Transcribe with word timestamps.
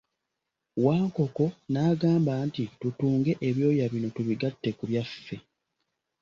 Wankoko 0.83 1.45
n'agamba 1.71 2.33
nti, 2.47 2.63
tutunge 2.79 3.31
ebyoya 3.47 3.85
bino 3.91 4.07
tubigatte 4.15 4.69
ku 4.77 4.83
byaffe. 4.89 5.37